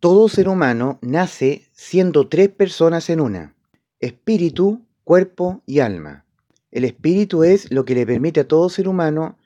[0.00, 3.54] Todo ser humano nace siendo tres personas en una,
[4.00, 6.24] espíritu, cuerpo y alma.
[6.70, 9.36] El espíritu es lo que le permite a todo ser humano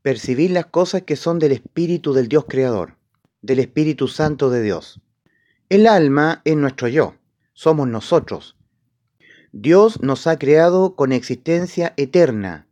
[0.00, 2.96] percibir las cosas que son del espíritu del Dios creador,
[3.42, 5.02] del Espíritu Santo de Dios.
[5.68, 7.16] El alma es nuestro yo,
[7.52, 8.56] somos nosotros.
[9.52, 12.66] Dios nos ha creado con existencia eterna,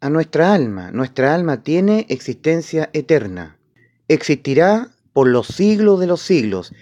[0.00, 0.90] a nuestra alma.
[0.90, 3.58] Nuestra alma tiene existencia eterna.
[4.08, 4.88] Existirá
[5.18, 6.72] por los siglos de los siglos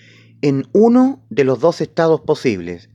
[0.43, 2.91] en uno de los dos estados posibles,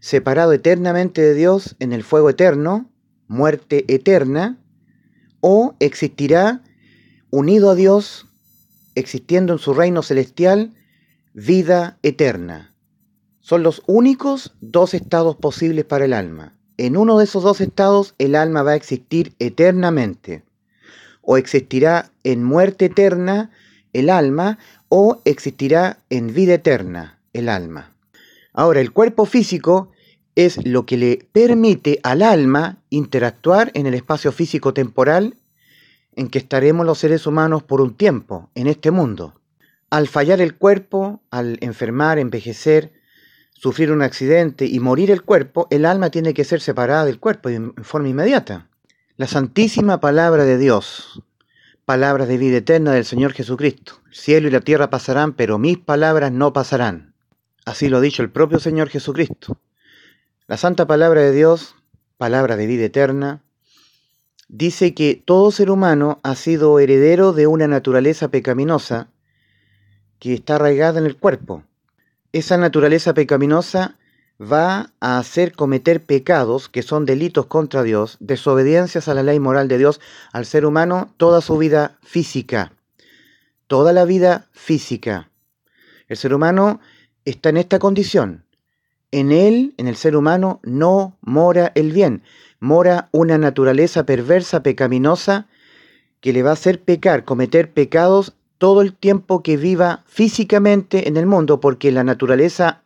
[0.00, 2.90] separado eternamente de Dios en el fuego eterno,
[3.28, 4.58] muerte eterna,
[5.38, 6.64] o existirá
[7.30, 8.26] unido a Dios,
[8.96, 10.74] existiendo en su reino celestial,
[11.34, 12.74] vida eterna.
[13.38, 16.58] Son los únicos dos estados posibles para el alma.
[16.78, 20.42] En uno de esos dos estados el alma va a existir eternamente.
[21.22, 23.52] O existirá en muerte eterna
[23.92, 24.58] el alma
[24.88, 27.92] o existirá en vida eterna el alma.
[28.52, 29.90] Ahora, el cuerpo físico
[30.34, 35.36] es lo que le permite al alma interactuar en el espacio físico temporal
[36.16, 39.40] en que estaremos los seres humanos por un tiempo en este mundo.
[39.90, 42.92] Al fallar el cuerpo, al enfermar, envejecer,
[43.52, 47.48] sufrir un accidente y morir el cuerpo, el alma tiene que ser separada del cuerpo
[47.48, 48.68] en forma inmediata.
[49.16, 51.22] La santísima palabra de Dios,
[51.90, 53.94] palabras de vida eterna del Señor Jesucristo.
[54.06, 57.16] El cielo y la tierra pasarán, pero mis palabras no pasarán.
[57.64, 59.58] Así lo ha dicho el propio Señor Jesucristo.
[60.46, 61.74] La santa palabra de Dios,
[62.16, 63.42] palabra de vida eterna,
[64.46, 69.08] dice que todo ser humano ha sido heredero de una naturaleza pecaminosa
[70.20, 71.64] que está arraigada en el cuerpo
[72.32, 73.96] esa naturaleza pecaminosa
[74.40, 79.68] va a hacer cometer pecados que son delitos contra Dios, desobediencias a la ley moral
[79.68, 80.00] de Dios
[80.32, 82.72] al ser humano toda su vida física,
[83.66, 85.30] toda la vida física.
[86.08, 86.80] El ser humano
[87.24, 88.44] está en esta condición.
[89.12, 92.22] En él, en el ser humano, no mora el bien,
[92.60, 95.48] mora una naturaleza perversa, pecaminosa,
[96.20, 101.16] que le va a hacer pecar, cometer pecados todo el tiempo que viva físicamente en
[101.16, 102.82] el mundo, porque la naturaleza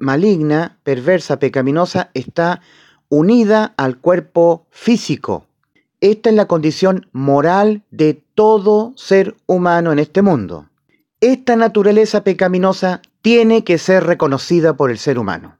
[0.00, 2.60] maligna, perversa, pecaminosa está
[3.08, 5.46] unida al cuerpo físico.
[6.00, 10.66] Esta es la condición moral de todo ser humano en este mundo.
[11.20, 15.58] Esta naturaleza pecaminosa tiene que ser reconocida por el ser humano.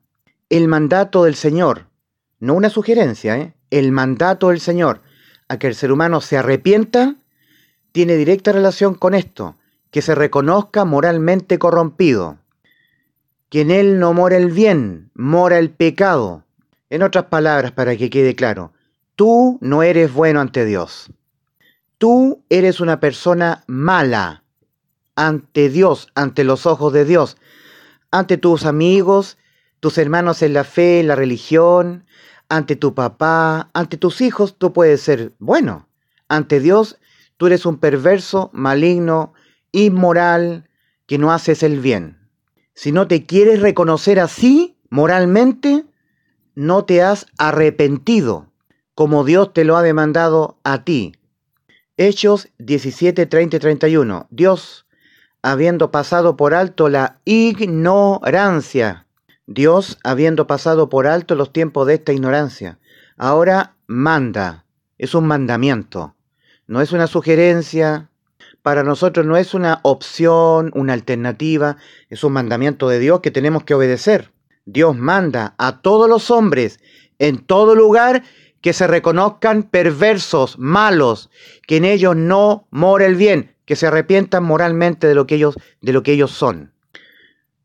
[0.48, 1.86] El mandato del Señor,
[2.38, 3.54] no una sugerencia, ¿eh?
[3.70, 5.02] el mandato del Señor
[5.48, 7.16] a que el ser humano se arrepienta
[7.92, 9.56] tiene directa relación con esto,
[9.90, 12.38] que se reconozca moralmente corrompido,
[13.50, 16.44] que en él no mora el bien, mora el pecado.
[16.88, 18.72] En otras palabras, para que quede claro,
[19.16, 21.12] tú no eres bueno ante Dios.
[21.98, 24.44] Tú eres una persona mala
[25.16, 27.36] ante Dios, ante los ojos de Dios,
[28.10, 29.36] ante tus amigos,
[29.80, 32.06] tus hermanos en la fe, en la religión,
[32.48, 35.88] ante tu papá, ante tus hijos, tú puedes ser bueno.
[36.28, 36.96] Ante Dios
[37.40, 39.32] Tú eres un perverso, maligno,
[39.72, 40.68] inmoral,
[41.06, 42.19] que no haces el bien.
[42.74, 45.84] Si no te quieres reconocer así moralmente,
[46.54, 48.50] no te has arrepentido,
[48.94, 51.12] como Dios te lo ha demandado a ti.
[51.96, 54.26] Hechos 17, 30 y 31.
[54.30, 54.86] Dios,
[55.42, 59.06] habiendo pasado por alto la ignorancia,
[59.46, 62.78] Dios, habiendo pasado por alto los tiempos de esta ignorancia,
[63.16, 64.64] ahora manda,
[64.96, 66.14] es un mandamiento
[66.70, 68.09] no es una sugerencia,
[68.62, 71.76] para nosotros no es una opción, una alternativa,
[72.08, 74.32] es un mandamiento de Dios que tenemos que obedecer.
[74.66, 76.78] Dios manda a todos los hombres
[77.18, 78.22] en todo lugar
[78.60, 81.30] que se reconozcan perversos, malos,
[81.66, 85.56] que en ellos no mora el bien, que se arrepientan moralmente de lo que ellos,
[85.80, 86.72] de lo que ellos son.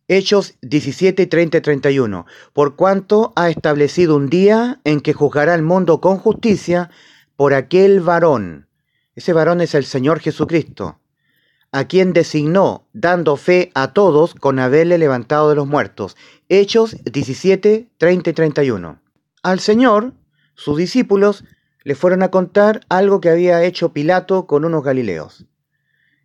[0.08, 2.26] Hechos 17, 30 y 31.
[2.54, 6.92] Por cuanto ha establecido un día en que juzgará el mundo con justicia
[7.36, 8.65] por aquel varón
[9.16, 11.00] ese varón es el Señor Jesucristo,
[11.72, 16.16] a quien designó, dando fe a todos con haberle levantado de los muertos.
[16.50, 19.00] Hechos 17, 30 y 31.
[19.42, 20.14] Al Señor,
[20.54, 21.44] sus discípulos
[21.84, 25.46] le fueron a contar algo que había hecho Pilato con unos galileos.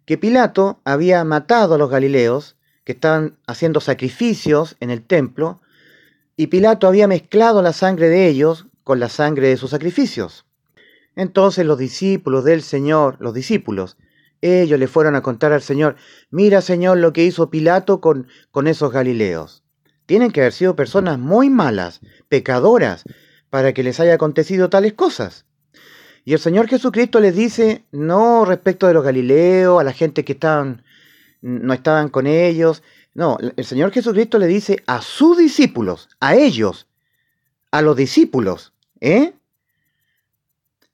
[0.05, 5.61] Que Pilato había matado a los galileos que estaban haciendo sacrificios en el templo,
[6.37, 10.47] y Pilato había mezclado la sangre de ellos con la sangre de sus sacrificios.
[11.17, 13.97] Entonces los discípulos del Señor, los discípulos,
[14.41, 15.97] ellos le fueron a contar al Señor,
[16.31, 19.65] mira Señor lo que hizo Pilato con, con esos galileos.
[20.07, 23.05] Tienen que haber sido personas muy malas, pecadoras,
[23.51, 25.45] para que les haya acontecido tales cosas.
[26.25, 30.33] Y el Señor Jesucristo les dice, no respecto de los galileos, a la gente que
[30.33, 30.85] estaban,
[31.41, 36.87] no estaban con ellos, No, el Señor Jesucristo le dice a sus discípulos, a ellos,
[37.73, 39.33] a los discípulos, ¿eh?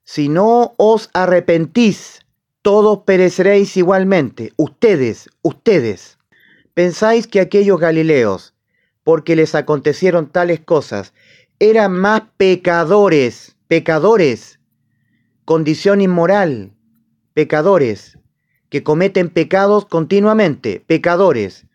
[0.08, 2.24] Si no os arrepentís,
[2.62, 4.52] todos pereceréis igualmente.
[4.56, 6.18] Ustedes, ustedes.
[6.74, 8.54] ¿Pensáis que aquellos Galileos,
[9.02, 11.12] porque les acontecieron tales cosas,
[11.58, 14.60] eran más pecadores, pecadores,
[15.44, 16.70] condición inmoral,
[17.34, 18.16] pecadores,
[18.68, 21.66] que cometen pecados continuamente, pecadores,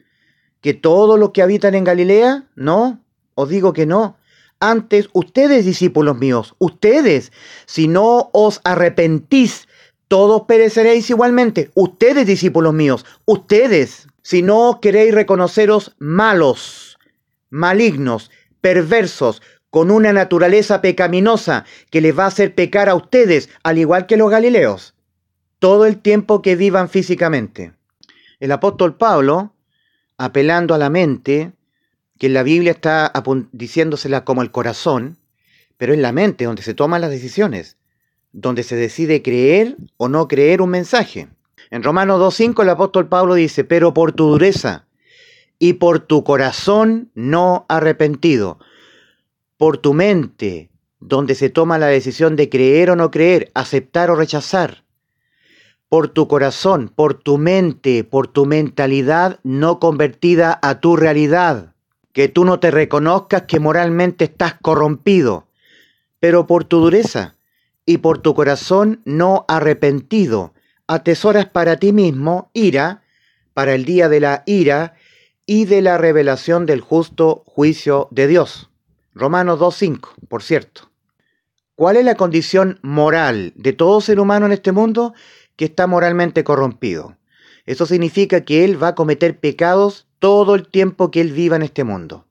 [0.61, 3.03] que todos los que habitan en Galilea, no,
[3.35, 4.15] os digo que no.
[4.63, 7.31] Antes, ustedes, discípulos míos, ustedes,
[7.65, 9.67] si no os arrepentís,
[10.07, 11.71] todos pereceréis igualmente.
[11.73, 16.99] Ustedes, discípulos míos, ustedes, si no queréis reconoceros malos,
[17.49, 18.29] malignos,
[18.61, 19.41] perversos,
[19.71, 24.17] con una naturaleza pecaminosa que les va a hacer pecar a ustedes, al igual que
[24.17, 24.93] los galileos,
[25.57, 27.73] todo el tiempo que vivan físicamente.
[28.39, 29.55] El apóstol Pablo,
[30.19, 31.53] apelando a la mente,
[32.21, 33.11] que en la Biblia está
[33.51, 35.17] diciéndosela como el corazón,
[35.77, 37.77] pero es la mente donde se toman las decisiones,
[38.31, 41.29] donde se decide creer o no creer un mensaje.
[41.71, 44.85] En Romanos 2.5 el apóstol Pablo dice, pero por tu dureza
[45.57, 48.59] y por tu corazón no arrepentido,
[49.57, 50.69] por tu mente,
[50.99, 54.83] donde se toma la decisión de creer o no creer, aceptar o rechazar,
[55.89, 61.70] por tu corazón, por tu mente, por tu mentalidad no convertida a tu realidad
[62.13, 65.47] que tú no te reconozcas que moralmente estás corrompido,
[66.19, 67.35] pero por tu dureza
[67.85, 70.53] y por tu corazón no arrepentido,
[70.87, 73.01] atesoras para ti mismo ira,
[73.53, 74.95] para el día de la ira
[75.45, 78.69] y de la revelación del justo juicio de Dios.
[79.13, 80.89] Romanos 2.5, por cierto.
[81.75, 85.13] ¿Cuál es la condición moral de todo ser humano en este mundo?
[85.55, 87.17] Que está moralmente corrompido.
[87.65, 91.63] Eso significa que él va a cometer pecados todo el tiempo que él viva en
[91.63, 92.25] este mundo,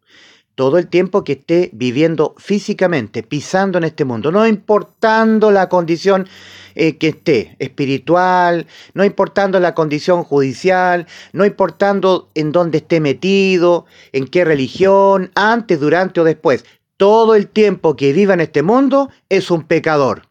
[0.55, 6.29] todo el tiempo que esté viviendo físicamente, pisando en este mundo, no importando la condición
[6.75, 13.87] eh, que esté, espiritual, no importando la condición judicial, no importando en dónde esté metido,
[14.13, 16.65] en qué religión, antes, durante o después.
[16.97, 20.29] Todo el tiempo que viva en este mundo es un pecador.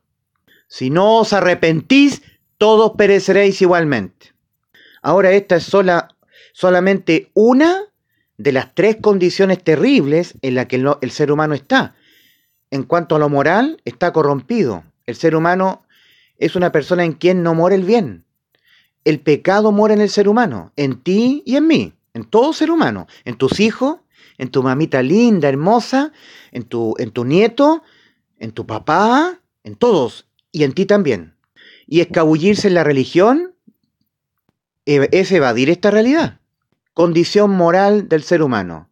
[0.68, 2.22] Si no os arrepentís,
[2.58, 4.34] todos pereceréis igualmente.
[5.02, 6.10] Ahora esta es sola
[6.54, 7.84] solamente una
[8.38, 11.96] de las tres condiciones terribles en las que el, ser humano está.
[12.72, 14.84] En cuanto a lo moral, está corrompido.
[15.06, 15.84] El ser humano
[16.38, 18.26] es una persona en quien no mora el bien.
[19.04, 22.72] El pecado mora en el ser humano, en ti y en mí, en todo ser
[22.72, 24.00] humano, en tus hijos,
[24.38, 26.14] en tu mamita linda, hermosa,
[26.52, 27.84] en tu, en tu nieto,
[28.38, 31.36] en tu papá, en todos, y en ti también.
[31.88, 33.56] Y escabullirse en la religión
[35.12, 36.40] es evadir esta realidad
[37.00, 38.90] condición moral del ser humano.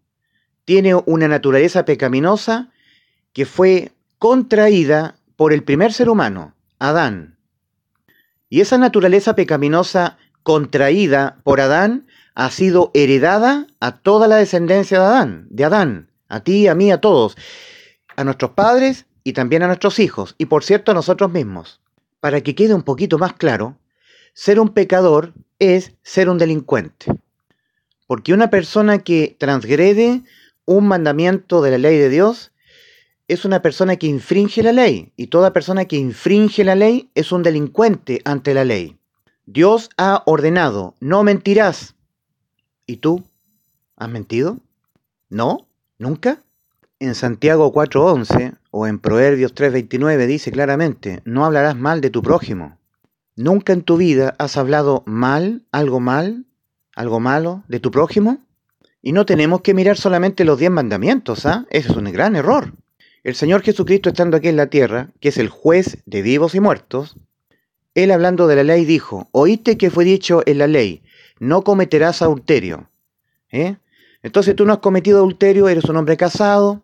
[0.63, 2.69] Tiene una naturaleza pecaminosa
[3.33, 7.38] que fue contraída por el primer ser humano, Adán.
[8.49, 15.05] Y esa naturaleza pecaminosa contraída por Adán ha sido heredada a toda la descendencia de
[15.05, 17.35] Adán, de Adán, a ti, a mí, a todos,
[18.15, 21.81] a nuestros padres y también a nuestros hijos, y por cierto a nosotros mismos.
[22.21, 23.77] Para que quede un poquito más claro,
[24.33, 27.06] ser un pecador es ser un delincuente.
[28.07, 30.24] Porque una persona que transgrede
[30.65, 32.51] un mandamiento de la ley de Dios
[33.27, 35.12] es una persona que infringe la ley.
[35.17, 38.98] Y toda persona que infringe la ley es un delincuente ante la ley.
[39.46, 41.96] Dios ha ordenado, no mentirás.
[42.86, 43.24] ¿Y tú?
[43.96, 44.60] ¿Has mentido?
[45.29, 45.67] ¿No?
[45.98, 46.39] ¿Nunca?
[47.00, 52.76] En Santiago 4.11 o en Proverbios 3.29 dice claramente, no hablarás mal de tu prójimo.
[53.38, 56.46] ¿Nunca en tu vida has hablado mal, algo mal,
[56.96, 58.39] algo malo de tu prójimo?
[59.03, 61.67] Y no tenemos que mirar solamente los diez mandamientos, ¿ah?
[61.70, 62.74] Ese es un gran error.
[63.24, 66.60] El Señor Jesucristo estando aquí en la tierra, que es el juez de vivos y
[66.60, 67.15] muertos,
[67.94, 71.03] Él hablando de la ley dijo, oíste que fue dicho en la ley,
[71.39, 72.89] no cometerás adulterio.
[73.51, 73.77] ¿Eh?
[74.24, 76.82] Entonces tú no has cometido adulterio, eres un hombre casado,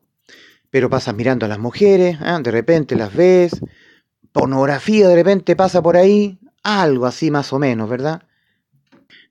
[0.69, 2.39] pero pasas mirando a las mujeres, ¿ah?
[2.43, 3.59] de repente las ves,
[4.31, 8.23] pornografía de repente pasa por ahí, algo así más o menos, ¿verdad?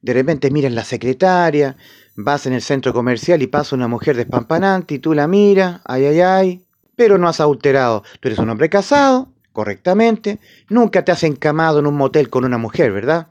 [0.03, 1.77] de repente miras la secretaria,
[2.17, 6.05] vas en el centro comercial y pasa una mujer despampanante y tú la miras, ay,
[6.07, 6.65] ay, ay,
[6.97, 8.03] pero no has adulterado.
[8.21, 12.59] Tú eres un hombre casado, correctamente, nunca te has encamado en un motel con una
[12.59, 13.29] mujer, ¿verdad?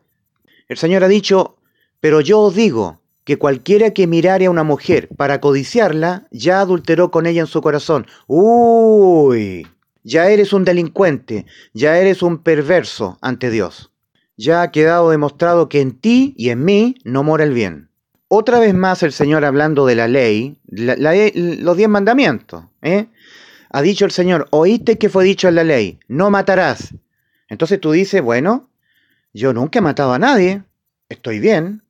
[0.68, 1.58] El Señor ha dicho,
[2.00, 7.12] pero yo os digo que cualquiera que mirare a una mujer para codiciarla, ya adulteró
[7.12, 8.08] con ella en su corazón.
[8.28, 9.68] Uy,
[10.04, 13.91] ya eres un delincuente, ya eres un perverso ante Dios
[14.38, 17.90] ya ha quedado demostrado que en ti y en mí no mora el bien.
[18.28, 22.64] otra vez más el Señor hablando de la ley, los diez mandamientos.
[22.82, 23.08] ¿eh?
[23.70, 26.94] Ha dicho el Señor, oíste que fue dicho en la ley, no matarás.
[27.50, 28.70] Entonces tú dices, bueno,
[29.34, 30.64] yo nunca he matado a nadie,
[31.10, 31.84] estoy bien.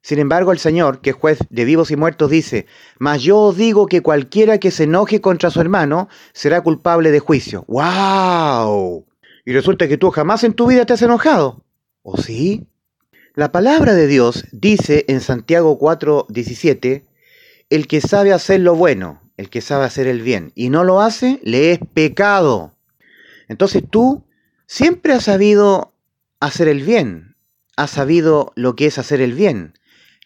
[0.00, 2.66] Sin embargo, el Señor, que es juez de vivos y muertos, dice,
[2.98, 7.20] mas yo os digo que cualquiera que se enoje contra su hermano será culpable de
[7.20, 7.64] juicio.
[7.68, 9.06] ¡Wow!
[9.44, 11.64] Y resulta que tú jamás en tu vida te has enojado.
[12.02, 12.66] ¿O sí?
[13.34, 17.04] La palabra de Dios dice en Santiago 4:17,
[17.70, 21.00] el que sabe hacer lo bueno, el que sabe hacer el bien, y no lo
[21.00, 22.74] hace, le es pecado.
[23.48, 24.24] Entonces tú
[24.66, 25.94] siempre has sabido
[26.40, 27.36] hacer el bien,
[27.76, 29.74] has sabido lo que es hacer el bien,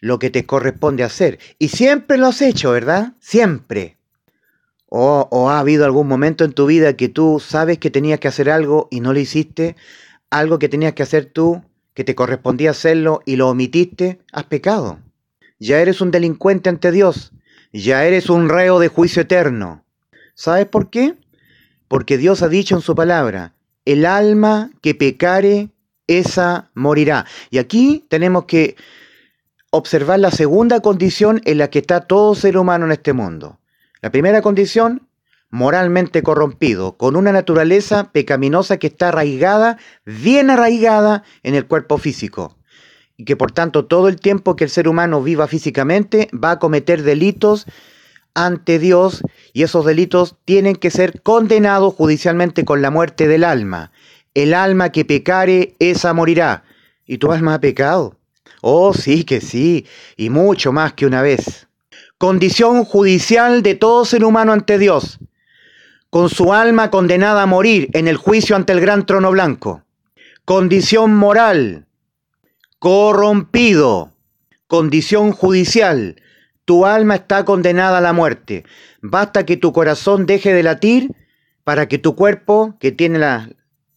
[0.01, 3.13] lo que te corresponde hacer, y siempre lo has hecho, ¿verdad?
[3.19, 3.96] Siempre.
[4.89, 8.49] O, ha habido algún momento en tu vida que tú sabes que tenías que hacer
[8.49, 9.75] algo y no lo hiciste,
[10.29, 11.61] algo que tenías que hacer tú,
[11.93, 14.99] que te correspondía hacerlo y lo omitiste, has pecado.
[15.59, 17.33] Ya eres un delincuente ante Dios,
[17.73, 19.83] ya eres un reo de juicio eterno.
[20.35, 21.15] ¿Sabes por qué?
[21.87, 23.53] Porque Dios ha dicho en su palabra,
[23.85, 25.69] el alma que pecare,
[26.07, 27.25] esa morirá.
[27.49, 28.75] Y aquí tenemos que
[29.71, 33.59] observar la segunda condición en la que está todo ser humano en este mundo.
[34.01, 35.07] La primera condición,
[35.49, 42.55] moralmente corrompido, con una naturaleza pecaminosa que está arraigada, bien arraigada en el cuerpo físico.
[43.15, 46.59] Y que por tanto todo el tiempo que el ser humano viva físicamente va a
[46.59, 47.65] cometer delitos
[48.35, 53.91] ante Dios y esos delitos tienen que ser condenados judicialmente con la muerte del alma.
[54.35, 56.63] El alma que pecare, esa morirá.
[57.07, 58.15] ¿Y tu alma ha pecado?
[58.61, 61.66] Oh, sí que sí, y mucho más que una vez.
[62.17, 65.19] Condición judicial de todo ser humano ante Dios,
[66.09, 69.83] con su alma condenada a morir en el juicio ante el gran trono blanco.
[70.43, 71.85] Condición moral,
[72.79, 74.13] corrompido.
[74.65, 76.19] Condición judicial,
[76.65, 78.65] tu alma está condenada a la muerte.
[79.01, 81.13] Basta que tu corazón deje de latir
[81.63, 83.47] para que tu cuerpo, que tiene la,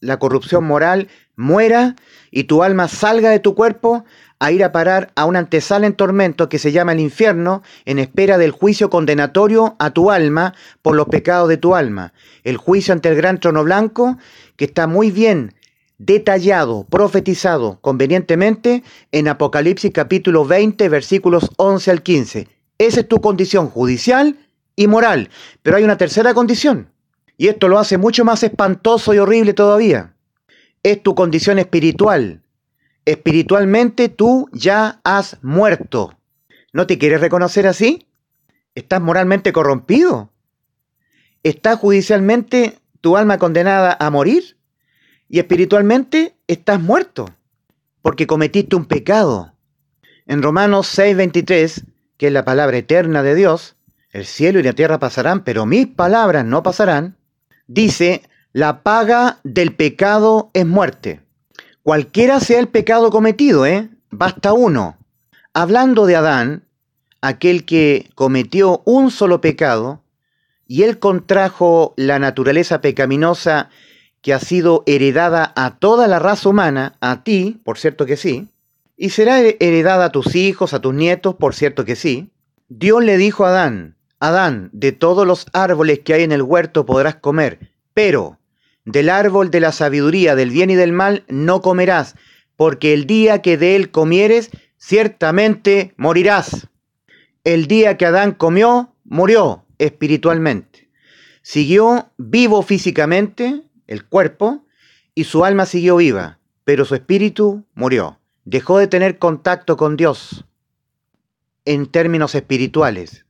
[0.00, 1.96] la corrupción moral, muera
[2.30, 4.04] y tu alma salga de tu cuerpo
[4.40, 7.98] a ir a parar a una antesala en tormento que se llama el infierno en
[7.98, 12.14] espera del juicio condenatorio a tu alma por los pecados de tu alma.
[12.42, 14.16] El juicio ante el gran trono blanco
[14.56, 15.54] que está muy bien
[15.98, 18.82] detallado, profetizado convenientemente
[19.12, 22.48] en Apocalipsis capítulo 20 versículos 11 al 15.
[22.78, 24.38] Esa es tu condición judicial
[24.74, 25.28] y moral.
[25.62, 26.90] Pero hay una tercera condición.
[27.36, 30.14] Y esto lo hace mucho más espantoso y horrible todavía.
[30.82, 32.40] Es tu condición espiritual.
[33.04, 36.16] Espiritualmente tú ya has muerto.
[36.72, 38.06] ¿No te quieres reconocer así?
[38.74, 40.30] ¿Estás moralmente corrompido?
[41.42, 44.56] ¿Está judicialmente tu alma condenada a morir?
[45.28, 47.26] Y espiritualmente estás muerto,
[48.02, 49.54] porque cometiste un pecado.
[50.26, 51.84] En Romanos 6:23,
[52.16, 53.76] que es la palabra eterna de Dios,
[54.10, 57.16] el cielo y la tierra pasarán, pero mis palabras no pasarán,
[57.66, 61.20] dice, la paga del pecado es muerte.
[61.82, 63.88] Cualquiera sea el pecado cometido, ¿eh?
[64.10, 64.96] Basta uno.
[65.54, 66.64] Hablando de Adán,
[67.22, 70.02] aquel que cometió un solo pecado,
[70.66, 73.70] y él contrajo la naturaleza pecaminosa
[74.20, 78.48] que ha sido heredada a toda la raza humana, a ti, por cierto que sí,
[78.96, 82.30] y será heredada a tus hijos, a tus nietos, por cierto que sí,
[82.68, 86.84] Dios le dijo a Adán, Adán, de todos los árboles que hay en el huerto
[86.84, 88.38] podrás comer, pero
[88.92, 92.16] del árbol de la sabiduría del bien y del mal no comerás,
[92.56, 96.68] porque el día que de él comieres, ciertamente morirás.
[97.44, 100.90] El día que Adán comió, murió espiritualmente.
[101.42, 104.64] Siguió vivo físicamente, el cuerpo,
[105.14, 108.18] y su alma siguió viva, pero su espíritu murió.
[108.44, 110.44] Dejó de tener contacto con Dios
[111.64, 113.26] en términos espirituales.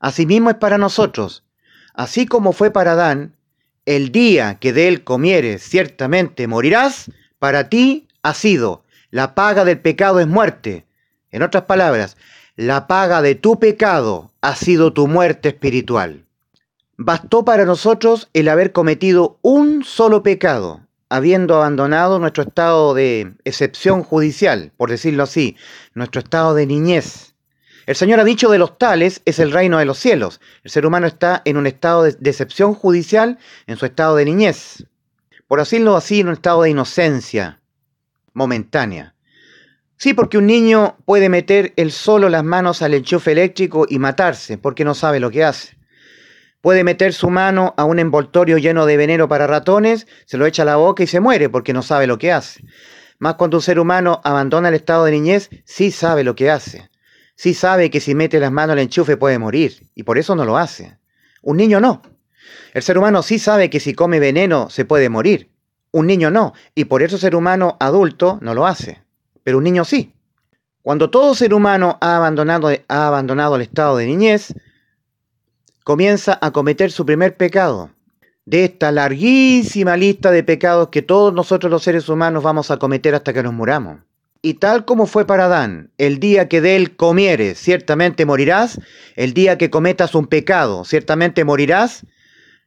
[0.00, 1.44] Asimismo es para nosotros.
[1.94, 3.34] Así como fue para Adán,
[3.88, 8.82] el día que de él comieres ciertamente morirás, para ti ha sido.
[9.10, 10.84] La paga del pecado es muerte.
[11.30, 12.18] En otras palabras,
[12.54, 16.26] la paga de tu pecado ha sido tu muerte espiritual.
[16.98, 24.02] Bastó para nosotros el haber cometido un solo pecado, habiendo abandonado nuestro estado de excepción
[24.02, 25.56] judicial, por decirlo así,
[25.94, 27.27] nuestro estado de niñez.
[27.88, 30.42] El Señor ha dicho de los tales es el reino de los cielos.
[30.62, 34.84] El ser humano está en un estado de decepción judicial, en su estado de niñez.
[35.46, 37.62] Por decirlo así, en un estado de inocencia
[38.34, 39.14] momentánea.
[39.96, 44.58] Sí, porque un niño puede meter él solo las manos al enchufe eléctrico y matarse,
[44.58, 45.78] porque no sabe lo que hace.
[46.60, 50.60] Puede meter su mano a un envoltorio lleno de veneno para ratones, se lo echa
[50.60, 52.62] a la boca y se muere porque no sabe lo que hace.
[53.18, 56.90] Más cuando un ser humano abandona el estado de niñez, sí sabe lo que hace.
[57.38, 60.44] Sí sabe que si mete las manos al enchufe puede morir, y por eso no
[60.44, 60.98] lo hace.
[61.40, 62.02] Un niño no.
[62.74, 65.48] El ser humano sí sabe que si come veneno se puede morir.
[65.92, 69.02] Un niño no, y por eso el ser humano adulto no lo hace.
[69.44, 70.12] Pero un niño sí.
[70.82, 74.52] Cuando todo ser humano ha abandonado, ha abandonado el estado de niñez,
[75.84, 77.90] comienza a cometer su primer pecado.
[78.46, 83.14] De esta larguísima lista de pecados que todos nosotros los seres humanos vamos a cometer
[83.14, 84.00] hasta que nos muramos.
[84.40, 88.80] Y tal como fue para Adán, el día que de él comieres, ciertamente morirás,
[89.16, 92.06] el día que cometas un pecado, ciertamente morirás,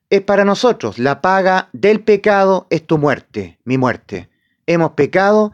[0.09, 0.99] es para nosotros.
[0.99, 4.29] La paga del pecado es tu muerte, mi muerte.
[4.67, 5.53] Hemos pecado,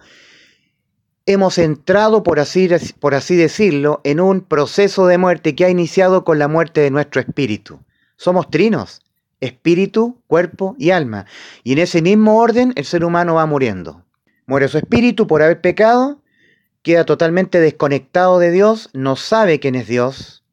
[1.27, 2.67] hemos entrado, por así,
[2.99, 6.89] por así decirlo, en un proceso de muerte que ha iniciado con la muerte de
[6.89, 7.79] nuestro espíritu.
[8.15, 9.01] Somos trinos,
[9.39, 11.27] espíritu, cuerpo y alma.
[11.63, 14.06] Y en ese mismo orden el ser humano va muriendo.
[14.49, 16.21] Muere su espíritu por haber pecado,
[16.81, 20.45] queda totalmente desconectado de Dios, no sabe quién es Dios.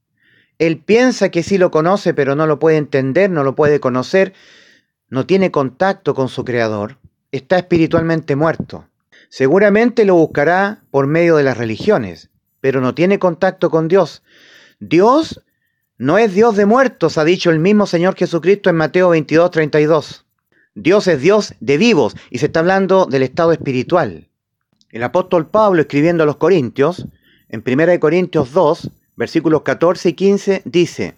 [0.59, 4.35] Él piensa que sí lo conoce, pero no lo puede entender, no lo puede conocer,
[5.09, 6.99] no tiene contacto con su Creador,
[7.31, 8.89] está espiritualmente muerto.
[9.29, 14.25] Seguramente lo buscará por medio de las religiones, pero no tiene contacto con Dios.
[14.81, 15.45] Dios
[15.99, 20.24] no es Dios de muertos, ha dicho el mismo Señor Jesucristo en Mateo 22, 32.
[20.77, 24.29] Dios es Dios de vivos y se está hablando del estado espiritual.
[24.91, 27.07] El apóstol Pablo escribiendo a los Corintios,
[27.49, 31.15] en 1 Corintios 2, versículos 14 y 15, dice,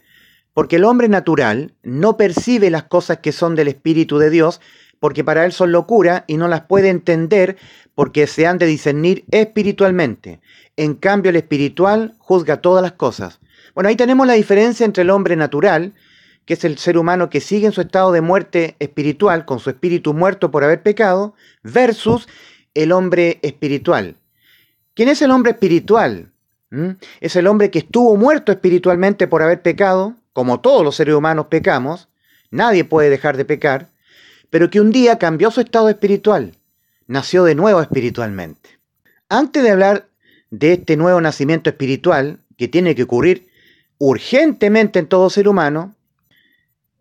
[0.52, 4.60] porque el hombre natural no percibe las cosas que son del Espíritu de Dios,
[5.00, 7.56] porque para él son locura y no las puede entender
[7.94, 10.40] porque se han de discernir espiritualmente.
[10.76, 13.40] En cambio, el espiritual juzga todas las cosas.
[13.74, 15.94] Bueno, ahí tenemos la diferencia entre el hombre natural,
[16.46, 19.68] que es el ser humano que sigue en su estado de muerte espiritual, con su
[19.68, 22.28] espíritu muerto por haber pecado, versus
[22.74, 24.16] el hombre espiritual.
[24.94, 26.30] ¿Quién es el hombre espiritual?
[26.70, 26.90] ¿Mm?
[27.20, 31.46] Es el hombre que estuvo muerto espiritualmente por haber pecado, como todos los seres humanos
[31.50, 32.08] pecamos,
[32.50, 33.88] nadie puede dejar de pecar,
[34.48, 36.52] pero que un día cambió su estado espiritual,
[37.08, 38.70] nació de nuevo espiritualmente.
[39.28, 40.08] Antes de hablar
[40.50, 43.48] de este nuevo nacimiento espiritual, que tiene que ocurrir
[43.98, 45.95] urgentemente en todo ser humano,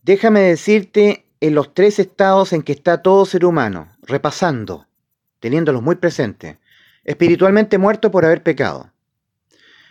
[0.05, 4.85] Déjame decirte en los tres estados en que está todo ser humano, repasando,
[5.39, 6.57] teniéndolos muy presentes.
[7.05, 8.91] Espiritualmente muerto por haber pecado.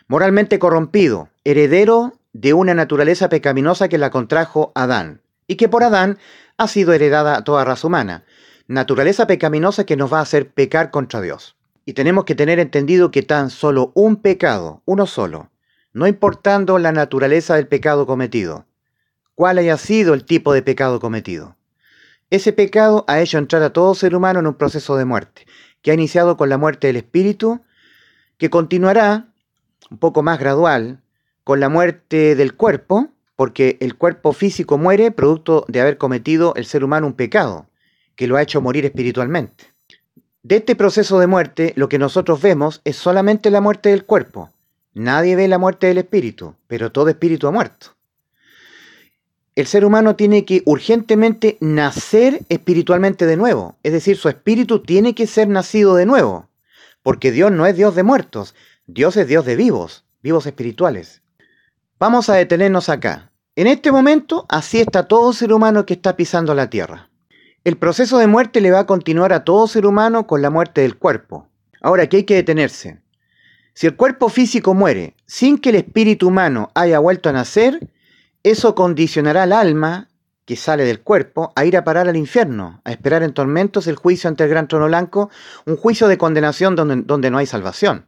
[0.07, 6.19] Moralmente corrompido, heredero de una naturaleza pecaminosa que la contrajo Adán, y que por Adán
[6.59, 8.23] ha sido heredada a toda raza humana.
[8.69, 11.57] Naturaleza pecaminosa que nos va a hacer pecar contra Dios.
[11.87, 15.51] Y tenemos que tener entendido que tan solo un pecado, uno solo,
[15.93, 18.67] no importando la naturaleza del pecado cometido,
[19.35, 21.57] cuál haya sido el tipo de pecado cometido.
[22.31, 25.47] Ese pecado ha hecho entrar a todo ser humano en un proceso de muerte,
[25.83, 27.61] que ha iniciado con la muerte del espíritu,
[28.39, 29.29] que continuará,
[29.91, 31.01] un poco más gradual,
[31.45, 36.65] con la muerte del cuerpo, porque el cuerpo físico muere producto de haber cometido el
[36.65, 37.67] ser humano un pecado,
[38.17, 39.75] que lo ha hecho morir espiritualmente.
[40.43, 44.51] De este proceso de muerte, lo que nosotros vemos es solamente la muerte del cuerpo.
[44.93, 47.95] Nadie ve la muerte del espíritu, pero todo espíritu ha muerto
[49.57, 53.77] el ser humano tiene que urgentemente nacer espiritualmente de nuevo.
[53.83, 56.49] Es decir, su espíritu tiene que ser nacido de nuevo.
[57.03, 58.55] Porque Dios no es Dios de muertos,
[58.87, 61.23] Dios es Dios de vivos, vivos espirituales.
[62.01, 63.31] Vamos a detenernos acá.
[63.55, 67.09] En este momento, así está todo ser humano que está pisando la tierra.
[67.63, 70.81] El proceso de muerte le va a continuar a todo ser humano con la muerte
[70.81, 71.47] del cuerpo.
[71.81, 73.01] Ahora, aquí hay que detenerse.
[73.73, 77.89] Si el cuerpo físico muere sin que el espíritu humano haya vuelto a nacer,
[78.45, 80.09] eso condicionará al alma
[80.45, 83.97] que sale del cuerpo a ir a parar al infierno, a esperar en tormentos el
[83.97, 85.31] juicio ante el gran trono blanco,
[85.65, 88.07] un juicio de condenación donde, no hay salvación.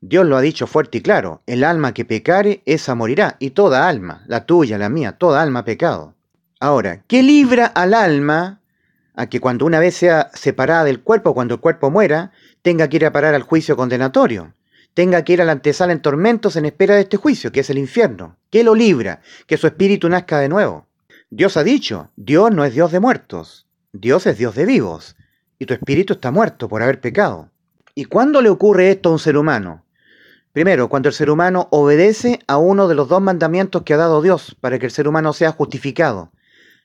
[0.00, 3.88] Dios lo ha dicho fuerte y claro, el alma que pecare, esa morirá, y toda
[3.88, 6.14] alma, la tuya, la mía, toda alma pecado.
[6.58, 8.60] Ahora, ¿qué libra al alma
[9.14, 12.32] a que cuando una vez sea separada del cuerpo, cuando el cuerpo muera,
[12.62, 14.54] tenga que ir a parar al juicio condenatorio?
[14.94, 17.70] Tenga que ir a la antesala en tormentos en espera de este juicio, que es
[17.70, 18.36] el infierno.
[18.50, 19.20] ¿Qué lo libra?
[19.46, 20.86] Que su espíritu nazca de nuevo.
[21.30, 25.16] Dios ha dicho, Dios no es Dios de muertos, Dios es Dios de vivos,
[25.58, 27.50] y tu espíritu está muerto por haber pecado.
[27.94, 29.84] ¿Y cuándo le ocurre esto a un ser humano?
[30.52, 34.20] Primero, cuando el ser humano obedece a uno de los dos mandamientos que ha dado
[34.20, 36.30] Dios para que el ser humano sea justificado,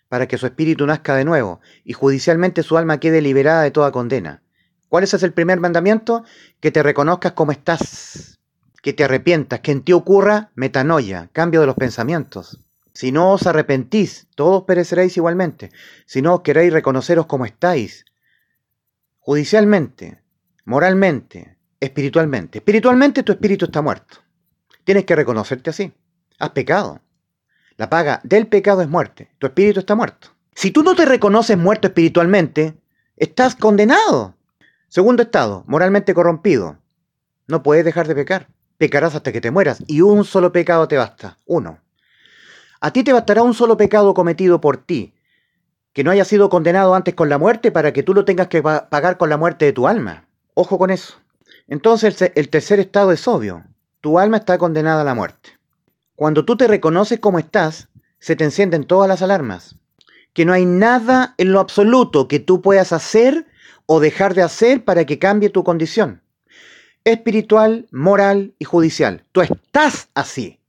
[0.07, 3.91] para que su espíritu nazca de nuevo y judicialmente su alma quede liberada de toda
[3.91, 4.41] condena.
[4.89, 6.23] ¿Cuál es el primer mandamiento?
[6.59, 8.39] Que te reconozcas como estás,
[8.81, 12.65] que te arrepientas, que en ti ocurra metanoia, cambio de los pensamientos.
[12.93, 15.71] Si no os arrepentís, todos pereceréis igualmente.
[16.05, 18.05] Si no os queréis reconoceros como estáis,
[19.19, 20.23] judicialmente,
[20.65, 22.59] moralmente, espiritualmente.
[22.59, 24.19] Espiritualmente tu espíritu está muerto.
[24.83, 25.93] Tienes que reconocerte así.
[26.39, 27.01] Has pecado.
[27.75, 29.29] La paga del pecado es muerte.
[29.37, 30.29] Tu espíritu está muerto.
[30.55, 32.77] Si tú no te reconoces muerto espiritualmente,
[33.17, 34.36] estás condenado.
[34.89, 36.77] Segundo estado, moralmente corrompido.
[37.47, 38.47] No puedes dejar de pecar.
[38.77, 41.39] Pecarás hasta que te mueras y un solo pecado te basta.
[41.45, 41.79] Uno.
[42.79, 45.13] A ti te bastará un solo pecado cometido por ti,
[45.93, 48.61] que no haya sido condenado antes con la muerte para que tú lo tengas que
[48.61, 50.27] pagar con la muerte de tu alma.
[50.53, 51.15] Ojo con eso.
[51.67, 53.63] Entonces el tercer estado es obvio.
[53.99, 55.49] Tu alma está condenada a la muerte.
[56.15, 59.75] Cuando tú te reconoces como estás, se te encienden todas las alarmas.
[60.33, 63.47] Que no hay nada en lo absoluto que tú puedas hacer
[63.87, 66.21] o dejar de hacer para que cambie tu condición.
[67.03, 69.23] Espiritual, moral y judicial.
[69.31, 70.59] Tú estás así.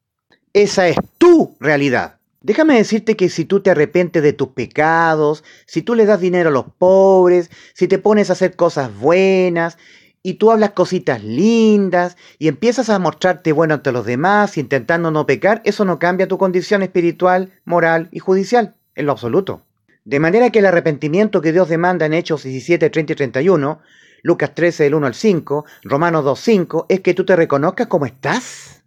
[0.54, 2.16] Esa es tu realidad.
[2.40, 6.48] Déjame decirte que si tú te arrepientes de tus pecados, si tú le das dinero
[6.48, 9.76] a los pobres, si te pones a hacer cosas buenas,
[10.22, 15.26] y tú hablas cositas lindas y empiezas a mostrarte bueno ante los demás intentando no
[15.26, 19.62] pecar, eso no cambia tu condición espiritual, moral y judicial, en lo absoluto.
[20.08, 23.78] De manera que el arrepentimiento que Dios demanda en Hechos 17, 30 y 31,
[24.22, 28.06] Lucas 13, del 1 al 5, Romanos 2, 5, es que tú te reconozcas como
[28.06, 28.82] estás.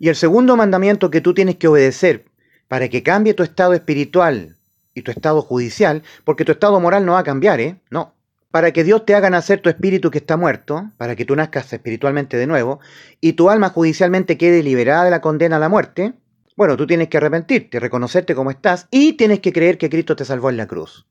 [0.00, 2.24] Y el segundo mandamiento que tú tienes que obedecer
[2.66, 4.56] para que cambie tu estado espiritual
[4.92, 7.76] y tu estado judicial, porque tu estado moral no va a cambiar, ¿eh?
[7.88, 8.16] No,
[8.50, 11.72] para que Dios te haga nacer tu espíritu que está muerto, para que tú nazcas
[11.72, 12.80] espiritualmente de nuevo,
[13.20, 16.14] y tu alma judicialmente quede liberada de la condena a la muerte,
[16.56, 20.24] bueno, tú tienes que arrepentirte, reconocerte como estás, y tienes que creer que Cristo te
[20.24, 21.06] salvó en la cruz.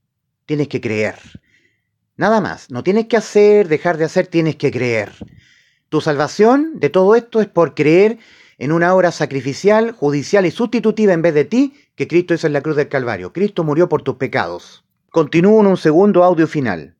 [0.47, 1.15] Tienes que creer.
[2.17, 5.11] Nada más, no tienes que hacer, dejar de hacer, tienes que creer.
[5.89, 8.17] Tu salvación de todo esto es por creer
[8.57, 12.53] en una obra sacrificial, judicial y sustitutiva en vez de ti que Cristo hizo en
[12.53, 13.31] la cruz del Calvario.
[13.31, 14.83] Cristo murió por tus pecados.
[15.11, 16.94] Continúo en un segundo audio final.